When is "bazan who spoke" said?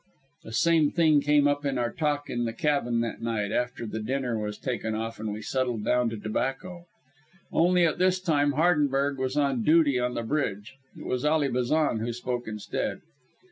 11.49-12.47